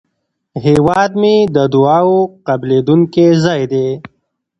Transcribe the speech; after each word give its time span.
هیواد 0.65 1.11
مې 1.21 1.35
د 1.55 1.57
دعاوو 1.73 2.19
قبلېدونکی 2.47 3.25
ځای 3.43 3.61
دی 3.71 3.87